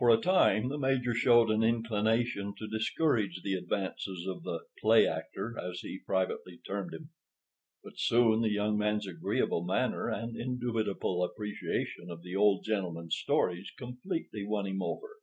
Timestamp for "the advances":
3.44-4.26